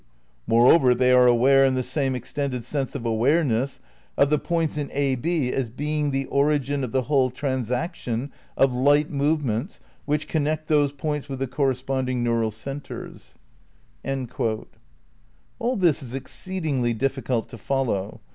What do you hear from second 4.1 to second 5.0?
of the points in